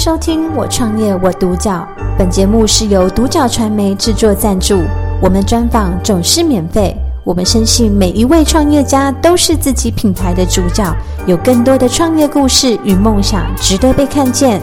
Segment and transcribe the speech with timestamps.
[0.00, 1.86] 收听《我创业我独角》，
[2.16, 4.82] 本节目是由独角传媒制作赞助，
[5.20, 6.96] 我们专访总是免费。
[7.22, 10.90] 我们深信每一位创业家都是自己品牌的主角，
[11.26, 14.62] 有更多的创业故事与梦想值得被看见。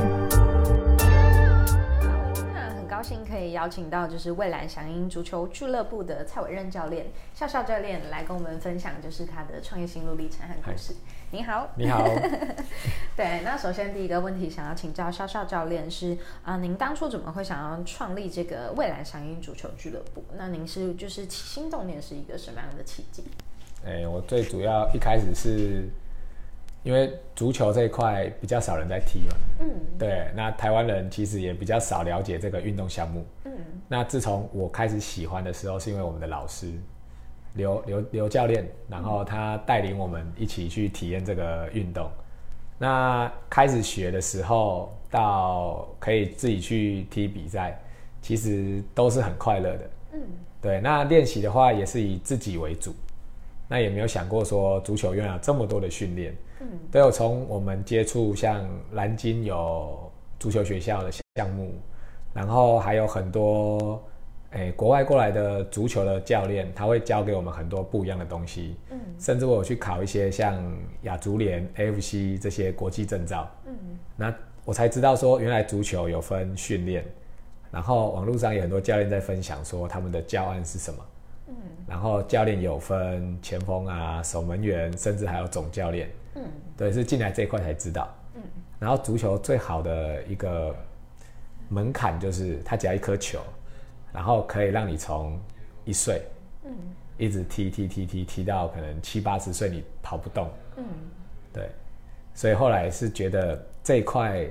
[3.52, 10.94] 邀请到就是蔚蓝祥鹰足球俱乐部的蔡伟任教练，笑笑教练来跟我们分享，就是他的创业心路历程和故事。
[11.32, 12.06] 你好，你好。
[13.16, 20.24] 对，那首先第一个问题想要请教笑笑教练是啊、呃，您当初怎么会想要创立这个未来祥鹰足球俱乐部？
[20.38, 23.24] 那您是就是起心动念是一个什么样的契机？
[23.86, 25.90] 哎，我最主要一开始是。
[26.84, 29.70] 因为足球这一块比较少人在踢嘛，嗯，
[30.00, 33.52] 对，那台湾人其实也比较少了解这个运动项目，嗯，
[33.90, 36.72] 那自从我开始喜欢的时候，是因为我们的老师
[37.54, 42.10] 刘刘刘教练，然后他带领我们一起去体验这个运动。
[42.78, 47.82] 那开始学的时候，到可以自己去踢比赛，
[48.22, 50.20] 其实都是很快乐的，嗯，
[50.62, 50.80] 对。
[50.82, 52.94] 那练习的话，也是以自己为主。
[53.68, 61.74] 那也没有想过说足球原来有这么多的训练，嗯，都有从我们接触像南京有足球学校的项目，
[62.34, 64.02] 然后还有很多
[64.58, 70.62] 诶、欸、国外过来的足球的教练，他会教给我们很多不一样的东西，嗯，甚至我有去考一些像
[71.04, 73.74] 亚足联、AFC 这些国际证照，嗯，
[74.16, 74.34] 那
[74.66, 77.06] 我才知道说原来足球有分训练，
[77.72, 81.06] 然后网络上有很多教练在分享说他们的教案是什么。
[81.50, 81.56] 嗯，
[81.88, 86.10] 然后教练有分前锋啊、守门员，甚至还有总教练。
[86.36, 86.44] 嗯，
[86.76, 88.14] 对，是进来这一块才知道。
[88.36, 88.42] 嗯，
[88.80, 90.76] 然后足球最好的一个
[91.70, 93.40] 门槛就是它只要一颗球，
[94.18, 95.40] 然后可以让你从
[95.86, 96.24] 一岁，
[96.64, 96.72] 嗯，
[97.20, 100.50] 一直踢踢踢踢踢到可能七八十岁你跑不动。
[100.76, 100.84] 嗯，
[101.54, 101.70] 对，
[102.34, 104.48] 所以后来是觉得这一块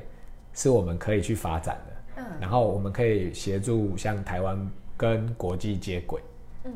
[0.52, 2.22] 是我们可以去发展的。
[2.22, 4.56] 嗯，然后我们可以协助像台湾
[4.96, 6.22] 跟国际接轨。
[6.62, 6.72] 嗯，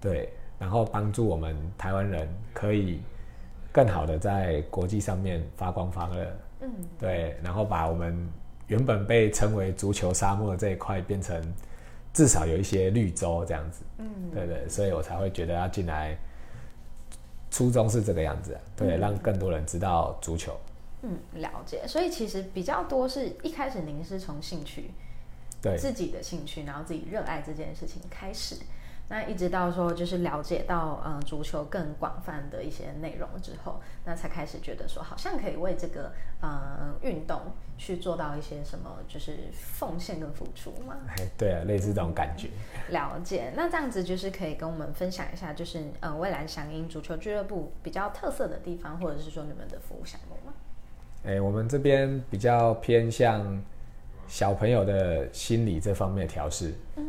[0.00, 3.00] 对，然后帮助我们台湾人可以
[3.72, 6.36] 更好的在国际上面发光发热。
[6.60, 8.16] 嗯，对，然后把我们
[8.68, 11.42] 原本被称为足球沙漠的这一块变成
[12.18, 13.84] 至少有一些绿洲这样子。
[13.98, 16.18] 嗯，对对，所以我才会觉得要进来。
[17.48, 20.58] 初衷是这个样子啊，对，让更多人知道足球。
[21.02, 21.86] 嗯，了解。
[21.86, 24.90] 所以其实比较多是一开始您是从兴趣，
[25.62, 28.56] 对自己的兴趣，然后自己热爱这件事情开始。
[29.10, 37.40] 那一直到说就是了解到呃足球更广泛的一些内容之后，那才开始觉得说好像可以为这个呃运动
[37.78, 40.94] 去做到一些什么，就是奉献跟付出嘛。
[41.38, 42.48] 对啊，类似这种感觉。
[42.90, 43.50] 了解。
[43.56, 50.52] 那这样子就是可以跟我们分享一下，就是呃蔚蓝祥鹰足球俱乐部比较特色的地方，或者是说你们的服务项目吗？
[51.24, 53.62] 哎，我们这边比较偏向。
[54.28, 57.04] 小朋友的心理这方面的调试，嗯，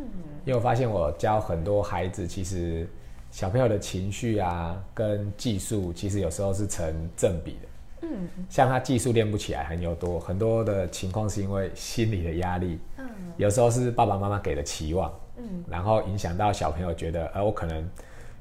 [0.46, 2.88] 因为我发现我教很多孩子，其实
[3.30, 13.06] 小朋友的情绪啊，跟技术其实有时候是成正比的，嗯，像他技术练不起来，很有多很多的情况是因为心理的压力，嗯，
[13.36, 17.86] 有时候是爸爸妈妈给的期望，嗯，然后影响到小朋友觉得，呃，我可能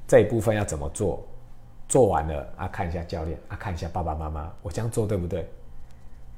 [0.07, 1.21] 这一部分要怎么做，
[1.89, 5.45] 做完了啊，看一下教练啊，看一下爸爸妈妈，我这样做对不对？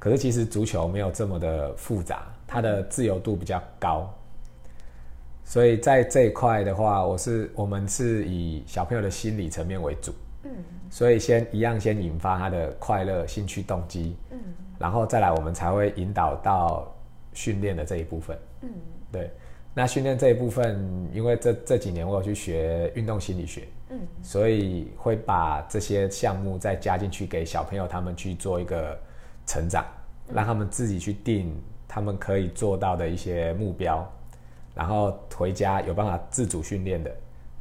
[0.01, 4.11] 可是其实足球没有这么的复杂，它的自由度比较高，
[5.43, 10.11] 所以在这一块的话，我是我们是以小朋友的心理层面为主，
[10.45, 10.49] 嗯，
[10.89, 14.39] 所以先一样先引发他的快乐、兴趣、动机，嗯，
[14.79, 16.91] 然后再来我们才会引导到
[17.33, 18.69] 训练的这一部分，嗯，
[19.11, 19.29] 对，
[19.71, 28.97] 那训练这一部分，因为这这几年我有去学运动心理学，嗯，所以会把这些项目再加进去，给小朋友他们去做一个。
[29.45, 29.85] 成长，
[30.33, 31.55] 让他们自己去定
[31.87, 34.09] 他们可以做到的一些目标，
[34.73, 37.13] 然后回家有办法自主训练的，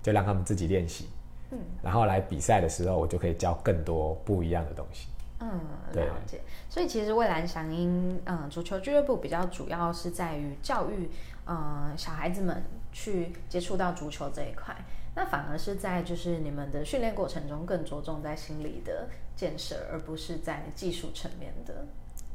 [0.03, 1.09] 就让他们自己练习。
[1.51, 5.09] 嗯，然后来比赛的时候，我就可以教更多不一样的东西。
[5.41, 5.49] 嗯，
[5.95, 6.41] 了解。
[6.69, 11.11] 所以其实蔚蓝祥鹰嗯足球俱乐部比较主要是在于教育
[11.47, 12.63] 嗯小孩子们
[12.93, 14.77] 去接触到足球这一块。
[15.15, 21.85] 那反而是在就是你们的训练过程中更着重在心理的建设，而不是在技术层面的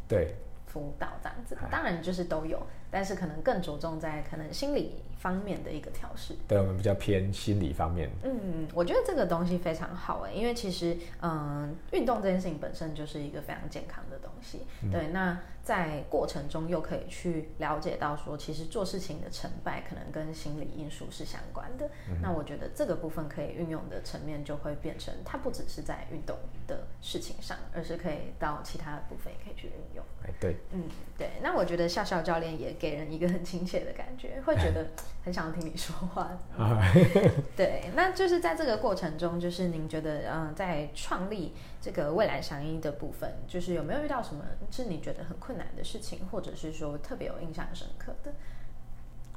[0.08, 0.36] 对
[0.66, 1.58] 辅导这样子。
[1.72, 2.62] 当然就是都有，
[2.96, 6.34] 但是可能更着重在可能心理方面的一个调试。
[6.48, 8.10] 对，我们比较偏心理方面。
[8.24, 14.62] 嗯，我觉得这个东西非常好哎，因为其实嗯，运动这件事情本身就是一个非常健康的东西。
[14.82, 15.38] 嗯、对，那。
[15.66, 21.90] 在过程中又可以去了解到说，其实做事情的成败可能跟心理因素是相关的。
[22.08, 26.38] 嗯、那我觉得这个部分可以运用的层面就会变成，它不只是在运动
[26.68, 30.06] 的事情上，而是可以到其他的部分也可以去运用。
[30.24, 30.84] 哎，对，嗯，
[31.18, 31.32] 对。
[31.42, 34.86] 那我觉得笑笑教练也给人一个很亲切的感觉，会觉得
[35.24, 36.32] 很想听你说话。
[37.56, 48.32] 对，那就是在这个过程中，就是您觉得，嗯，在创立这个未来祥鹰的部分，就是有没有遇到什么是你觉得很困难的事情，或者是说特别有印象深刻的？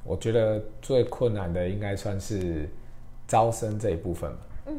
[0.03, 2.69] 我觉得最困难的应该算是
[3.27, 4.39] 招生这一部分吧。
[4.67, 4.75] 嗯，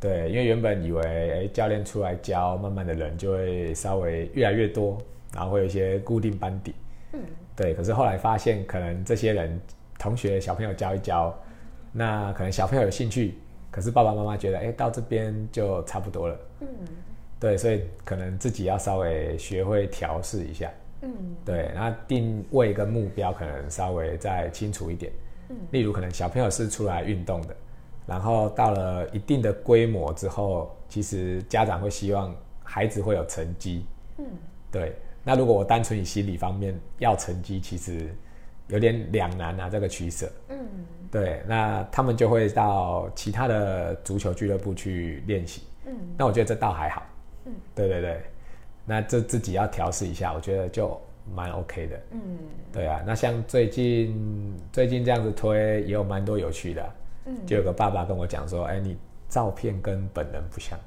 [0.00, 4.98] 对，因为原本以为，哎，教练出来教，慢慢的人就会稍微越来越多，
[5.32, 6.74] 然后会有一些固定班底。
[7.12, 7.20] 嗯，
[7.56, 7.74] 对。
[7.74, 9.60] 可是后来发现，可能这些人
[9.98, 11.36] 同学小朋友教一教，
[11.90, 13.34] 那可能小朋友有兴趣，
[13.70, 16.38] 可是爸爸妈妈觉得，哎，到这边就差不多了。
[16.60, 16.68] 嗯，
[17.40, 20.70] 对，所以可能自己要稍微学会调试一下。
[21.02, 21.10] 嗯，
[21.44, 25.12] 对，那定位跟目标可能稍微再清楚一点。
[25.48, 27.56] 嗯，例如可能小朋友是出来运动的，
[28.06, 33.86] 然后到了一定的规模之后，其实家长会希望孩子会有成绩。
[34.18, 34.24] 嗯，
[34.70, 34.96] 对。
[35.28, 38.14] 那如果我单纯以心理方面要成绩，其实
[38.68, 40.30] 有点两难啊，这个取舍。
[40.50, 40.56] 嗯，
[41.10, 41.42] 对。
[41.48, 45.62] 那他们就会到其他的足球俱乐部去练习。
[45.84, 47.02] 嗯，那我觉得这倒还好。
[47.46, 48.22] 嗯，对对对。
[48.84, 50.96] 那这自己要调试一下，我觉得就
[51.34, 52.00] 蛮 OK 的。
[52.12, 52.38] 嗯，
[52.72, 53.02] 对啊。
[53.04, 56.94] 那像最近最近这样子推，也有蛮多有趣的。
[57.24, 58.96] 嗯，就有个爸爸跟我讲说：“哎，你
[59.28, 60.78] 照片跟本人不像。”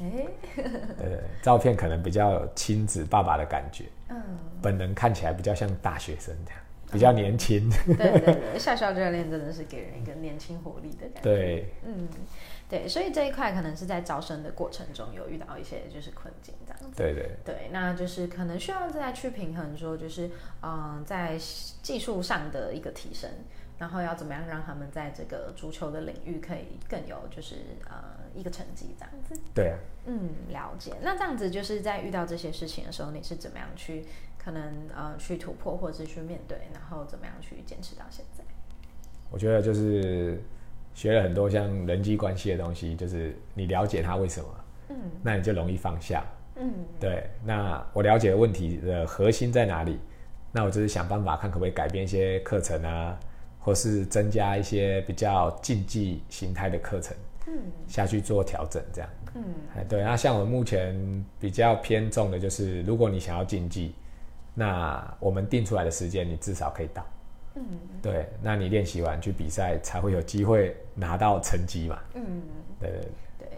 [0.00, 0.26] 哎，
[0.98, 3.84] 对，照片可能比较亲子爸爸的感觉。
[4.08, 4.22] 嗯，
[4.60, 6.60] 本人看起来比较像大学生这样，
[6.92, 7.70] 比较年轻。
[7.86, 11.20] 对对对， 笑笑教练真的是给人一个年轻活力的感觉。
[11.22, 12.08] 对，嗯。
[12.68, 16.96] 对，所以这一块可能是在招生的过程中有遇到一些就是困境这样子。
[16.96, 20.28] 对对对，那就是可能需要再去平衡，说就是
[20.62, 21.36] 嗯、呃，在
[21.82, 23.28] 技术上的一个提升，
[23.82, 27.56] 然后要怎么样让他们在这个足球的领域可以更有就是
[27.90, 27.96] 呃
[28.32, 29.34] 一个成绩这样子。
[29.52, 30.92] 对啊，嗯，了解。
[31.02, 34.04] 那这样子就是在遇到这些事情的时候，你是怎么样去
[34.38, 38.44] 可能呃去突破，或者是去面对，然后怎么样去坚持到现在？
[39.32, 40.40] 我觉得就是。
[40.94, 44.48] 学了很多像人际关系的东西，就是你了解他为什么，
[44.90, 46.22] 嗯，那你就容易放下，
[46.56, 46.70] 嗯，
[47.00, 47.30] 对。
[47.46, 49.98] 那我了解问题的核心在哪里？
[50.52, 53.18] 那我就是想办法看可不可以改变一些课程啊，
[53.62, 57.16] 或是增加一些比较竞技形态的课程，
[57.46, 57.54] 嗯，
[57.86, 59.44] 下去做调整，这样，嗯，
[59.88, 60.02] 对。
[60.02, 63.94] 那像我目前比较偏重的就是，如果你想要竞技，
[64.52, 67.06] 那我们定出来的时间，你至少可以到。
[67.54, 67.62] 嗯，
[68.02, 71.98] 对，那你练习完去比赛才会有机会拿到成绩嘛。
[72.14, 72.42] 嗯，
[72.80, 73.08] 对对对。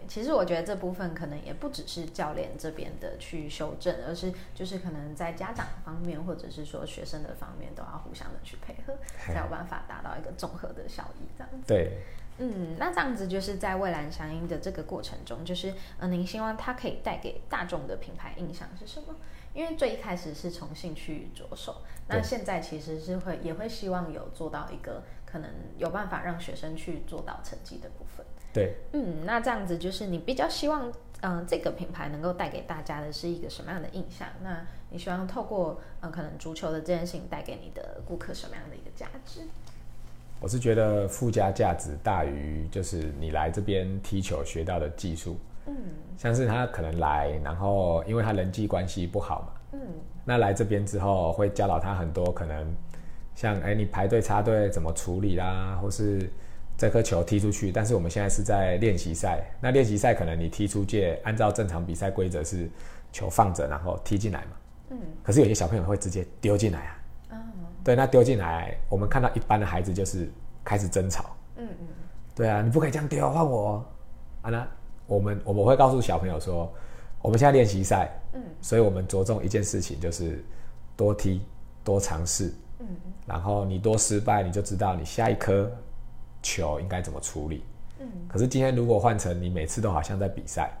[0.07, 11.25] 其实我觉得这部分可能也不只是教练这边的去修正，而是就是可能在家长方面或者是说学生的方面都要互相的去配合，才有办法达到一个综合的效益。
[11.37, 11.67] 这样子。
[11.67, 11.97] 对。
[12.37, 19.15] 嗯，那这样子就是在蔚蓝祥鹰的这个过程中，就是呃，您希望它可以带给大众的品牌印象是什么？
[19.53, 28.25] 因为最一开始是从兴趣着手，那现在其实是会也会希望有做到一个可能有办法让学生去做到成绩的部分。
[28.55, 34.25] 对，嗯，那这样子就是你比较希望，嗯、呃，这个品牌能够带给大家的是一个什么样的印象？
[34.41, 39.41] 那你希望透过，嗯、呃，可能足球的这件事情带给你的顾客什么样的一个价值？
[40.39, 45.37] 我是觉得附加价值大于就是你来这边踢球学到的技术。
[45.65, 45.75] 嗯，
[46.17, 49.81] 像是他可能来，然后因为他人际关系不好嘛，嗯，
[50.23, 52.73] 那来这边之后会教导他很多可能，
[53.35, 56.29] 像哎你排队插队怎么处理啦，或是
[56.77, 62.69] 这颗球踢出去，但是我们现在是在练习赛，那练习赛可能你踢出界，按照正常比赛规则是
[63.11, 64.51] 球放着然后踢进来嘛，
[64.89, 66.97] 嗯，可是有些小朋友会直接丢进来啊，
[67.31, 67.37] 嗯，
[67.83, 70.31] 对，那丢进来，我们看到一般的孩子就是
[70.63, 71.87] 开始争吵，嗯嗯，
[72.35, 73.85] 对啊，你不可以这样丢，换我，
[74.41, 74.67] 啊那。
[75.07, 76.67] 我们我们会告诉小朋友说，
[77.21, 80.43] 我们现在练习赛，嗯，所以我们着重一件事情，就是
[80.97, 81.43] 多踢
[81.83, 82.87] 多尝试，嗯，
[83.27, 85.71] 然后你多失败，你就知道你下一颗
[86.45, 87.63] 球应该怎么处理，
[87.99, 88.07] 嗯。
[88.27, 90.71] 可是今天如果换成你每次都好像在比赛，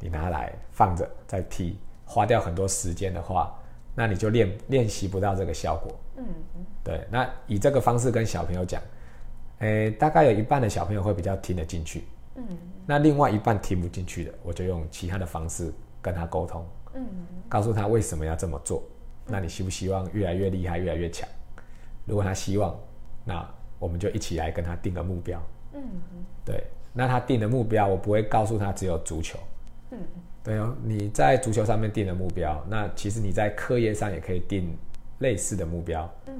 [0.00, 3.56] 你拿来放着再踢，花掉很多时间的话，
[3.94, 6.24] 那你就练练习不到这个效果，嗯
[6.56, 6.66] 嗯。
[6.82, 8.82] 对，那以这个方式跟小朋友讲，
[9.60, 12.04] 诶，大概有一半的小朋友会比较听得进去。
[12.34, 12.44] 嗯，
[12.84, 17.06] 那另外一半听不进去的，我就用其他的方式跟他沟通，嗯，
[17.48, 18.82] 告诉他为什么要这么做。
[19.26, 21.28] 那你希不希望越来越厉害，越来越强？
[22.04, 22.76] 如果他希望，
[23.24, 23.48] 那
[23.82, 25.42] 我们就一起来跟他定个目标。
[25.72, 25.82] 嗯，
[26.44, 26.62] 对。
[26.92, 29.36] 那他定的目标，我不会告诉他只有足球。
[29.90, 29.98] 嗯，
[30.44, 30.72] 对哦。
[30.84, 34.72] 你在足球上面定的目标，那其实你在课业上也可以定
[35.18, 36.08] 类似的目标。
[36.26, 36.34] 嗯，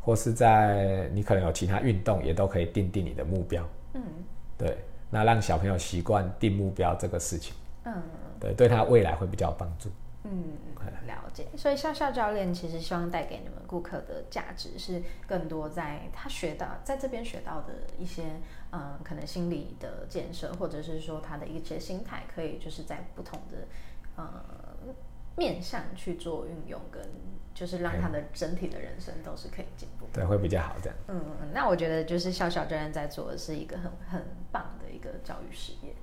[0.00, 3.62] 或是在你可能有其他运动，也都可以定定你的目标。
[3.92, 4.02] 嗯，
[4.56, 4.78] 对。
[5.10, 7.94] 那让小朋友习惯定目标这个事情，嗯，
[8.40, 9.90] 对，对他未来会比较有帮助。
[10.28, 11.46] 嗯，了解。
[11.56, 18.24] 所以笑笑教练其实希望带给你们顾客的价值是更多在他学到在这边学到的一些，
[18.72, 23.58] 嗯，可能心理的建设，或者是说他的一些心态，可以就是在不同的，
[24.16, 24.44] 呃、
[24.86, 24.94] 嗯，
[25.36, 27.02] 面向去做运用，跟
[27.54, 30.06] 就是让他的整体的人生都是可以进步。
[30.12, 30.98] 对，会比较好这样。
[31.08, 31.22] 嗯，
[31.54, 35.94] 那我觉得就是笑笑教练在做的是一个很很棒的一个教育事业。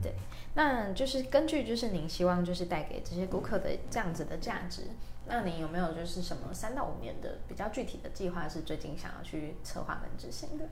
[0.00, 0.12] 对，
[0.54, 4.82] 那就是根据就是您希望就是带给这些顾客的这样子的价值，
[5.26, 10.64] 那您有没有就是什么三到五年的比较具体的计划是最近想要去策划跟执行的？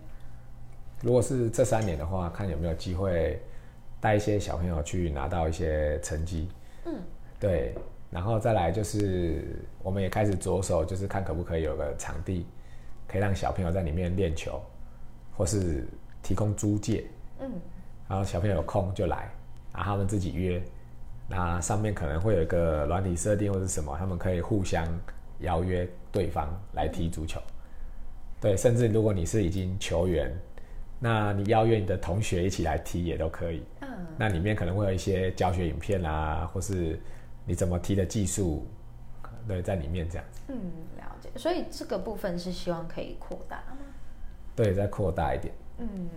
[1.02, 3.40] 如果是这三年的话，看有没有机会
[4.00, 6.48] 带一些小朋友去拿到一些成绩。
[6.86, 7.02] 嗯，
[7.38, 7.74] 对，
[8.10, 12.46] 然后再来就是我们也开始着手，就是看可不可以有个场地，
[13.06, 14.60] 可以让小朋友在里面练球，
[15.36, 15.86] 或是
[16.22, 17.06] 提供租借。
[17.38, 17.52] 嗯。
[18.10, 19.30] 然后小朋友有空就来，
[19.72, 20.60] 然后他们自己约，
[21.28, 24.84] 那上面可能会有一个软体设定或者什么，他们可以互相
[25.38, 27.40] 邀约对方来踢足球。
[28.40, 30.36] 对，甚至如果你是已经球员，
[30.98, 33.62] 那你邀约你的同学一起来踢也都可以。
[33.80, 33.88] 嗯。
[34.18, 36.98] 那里面可能会有一些教学影片啊，或是
[37.46, 38.66] 你怎么踢的技术，
[39.46, 40.40] 对，在里面这样子。
[40.48, 40.56] 嗯，
[40.96, 41.30] 了解。
[41.36, 43.86] 所以这个部分是希望可以扩大吗？
[44.56, 45.54] 对，再扩大一点。
[45.80, 46.08] 嗯，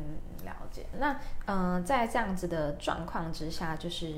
[0.44, 0.86] 了解。
[1.00, 1.14] 那
[1.46, 4.14] 嗯、呃，在这样子的状况之下，就是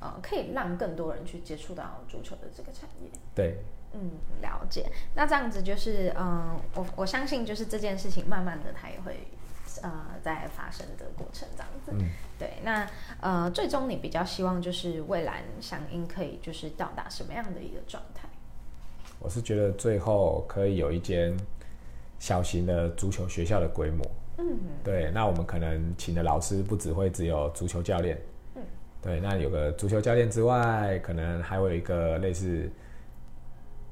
[0.00, 3.08] 呃，可以让更多人去接触到足球的这个产业。
[3.34, 3.58] 对，
[3.92, 4.10] 嗯，
[4.40, 4.90] 了解。
[5.14, 9.28] 那这样子就是嗯、呃，我我相信就是这件事情，慢慢的它也会
[9.82, 11.92] 呃在发生的过程这样子。
[11.92, 12.54] 嗯，对。
[12.64, 12.84] 那
[13.20, 18.28] 呃，最终你比较希望就是未来响应可以就是到达什么样的一个状态？
[19.20, 21.36] 我是觉得最后可以有一间
[22.18, 24.04] 小型的足球学校的规模。
[24.38, 28.18] 嗯，对，那我们可能请的老师不只会只有足球教练，
[28.54, 28.62] 嗯，
[29.02, 32.70] 对，那有个足球教练之外，可能还会有一个类似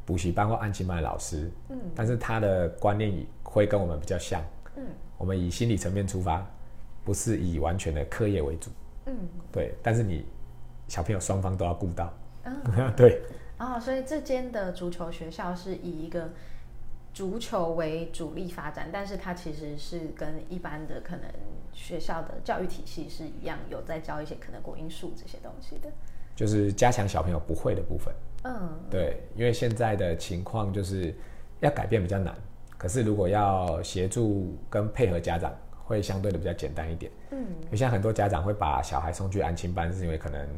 [0.07, 4.43] 补习班或安亲班的老师，嗯，但是他的观念会跟我们比较像，
[4.77, 4.83] 嗯，
[5.19, 6.45] 我们以心理层面出发，
[7.05, 8.71] 不是以完全的课业为主，
[9.07, 9.15] 嗯，
[9.53, 10.25] 对，但是你
[10.89, 12.13] 小朋友双方都要顾到，
[12.45, 12.55] 嗯，
[12.97, 13.21] 对，
[13.59, 16.31] 哦，所以这间的足球学校是以一个。
[17.13, 21.25] 足球为主力发展，但是它其实是跟一般的可能
[21.73, 25.91] 学校的教育体系是一样，有在教一些可能国英数这些东西的，
[26.37, 28.15] 就是加强小朋友不会的部分。
[28.45, 31.13] 嗯，对，因为现在的情况就是
[31.59, 32.35] 要改变比较难，
[32.79, 35.53] 可是如果要协助跟配合家长，
[35.85, 37.11] 会相对的比较简单一点。
[37.33, 40.49] 嗯，就像很多家长会把小孩送去安亲班，是因为可能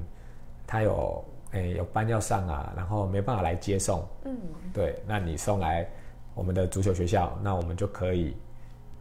[0.67, 4.07] 他有诶、欸、有班要上啊，然后没办法来接送。
[4.27, 4.37] 嗯，
[4.75, 5.89] 对，那你送来。
[6.35, 8.35] 我们的足球学校，那我们就可以，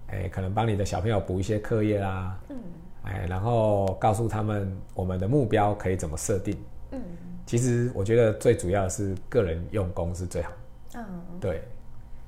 [0.08, 2.58] 哎，可能帮你的小朋友补一些课业啦，嗯，
[3.04, 6.58] 哎，然后告诉他们我们的目标可以怎么设定，
[6.92, 7.02] 嗯，
[7.46, 10.52] 其实我觉得最主要的是个人用功是最好，
[10.96, 11.06] 嗯，
[11.40, 11.62] 对，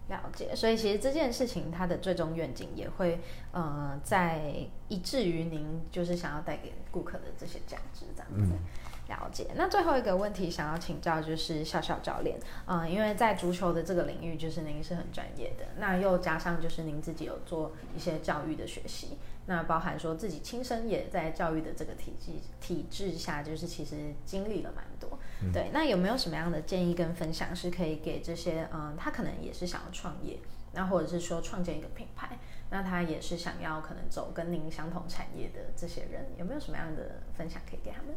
[0.07, 3.19] 了解，所以其实这件事情它的最终愿景也会，
[3.51, 4.41] 呃，在
[4.88, 8.53] 以至于您就是想要带给顾客的这些价值这样子。
[8.53, 8.60] 嗯
[9.07, 30.39] 了解，那最后一个问题想要请教就是笑笑教练，嗯，因为在足球的这个领域，就是您是很专业的，那又加上就是您自己有做一些教育的学习，那包含说自己亲身也在教育的这个体系体制下，就是其实经历了蛮多，嗯，对，那有没有什么样的建议跟分享是可以给这些嗯，他可能也是想要创业，
[30.72, 38.15] 那或者是说创建一个品牌，那他也是想要可能走跟您相同产业的这些人，有没有什么样的分享可以给他们？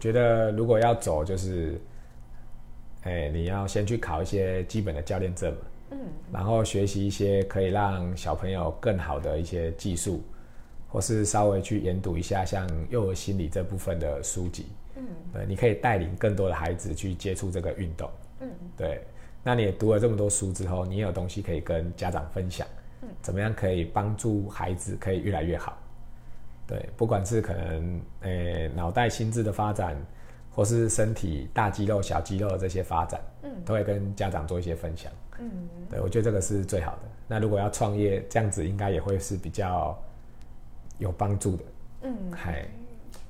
[0.00, 1.78] 我觉得如果要走，就是，
[3.02, 5.58] 哎，你要先去考一些基本的教练证嘛，
[5.90, 5.98] 嗯，
[6.32, 10.22] 然后学习一些可以让小朋友更好的一些技术，
[10.88, 15.04] 或是稍微去研读一下像幼儿心理这部分的书籍，嗯，
[15.34, 18.08] 对，你可以带领更多的孩子去接触这个运动，
[18.40, 19.02] 嗯，对，
[19.44, 22.66] 那你也读了这么多书之后，你也有东西可以跟家长分享，
[23.02, 25.76] 嗯，怎么样可以帮助孩子可以越来越好。
[26.66, 28.49] 对，不管是可能诶
[28.80, 29.94] 脑袋心智的发展，
[30.50, 35.12] 或是身体大肌肉、小肌肉的这些发展，嗯，都会跟家长做一些分享。
[35.38, 37.02] 嗯，对，我觉得这个是最好的。
[37.28, 40.02] 那如果要创业，这样子应该也会是比较
[40.96, 41.64] 有帮助的。
[42.04, 42.66] 嗯，嗨，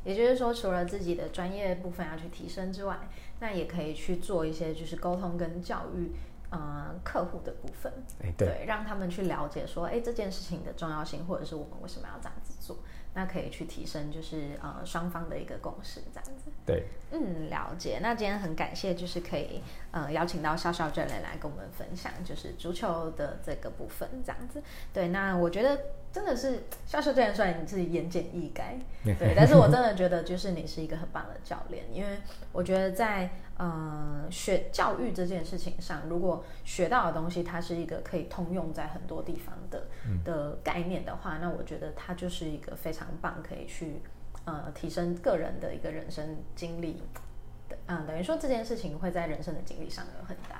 [0.04, 2.97] 也就是说，除了自己的专业部分要去提升之外，
[3.40, 6.12] 那也可以去做一些就是沟通跟教育。
[6.52, 7.92] 呃，客户的部分，
[8.23, 12.76] 欸对，对，让他们去了解说，哎，这件事情的重要性，或者是我们为什么要这样子做。
[13.14, 16.50] 那可以去提升，就是呃双方的一个共识，这样子。
[16.64, 17.99] 对，嗯，了解。
[18.00, 24.62] 那今天很感谢，就是可以呃邀请到笑笑教练来跟我们分享，就是足球的这个部分，这样子。
[24.93, 25.79] 对，那我觉得
[26.12, 28.62] 真的是销售教练，虽然你自己言简意赅，
[29.19, 32.19] 对，但是我真的觉得就是你是一个很棒的教练，因为
[32.52, 39.87] 我觉得在呃学教育这件事情上，如果学到的东西它是一个可以通用在很多地方的
[40.25, 44.02] 的概念的话，那我觉得它就是一个非常棒，可以去。
[44.47, 47.02] 呃，提升个人的一个人生经历，
[47.87, 50.60] 嗯，等于说这件事情会在人生的经历上有很大。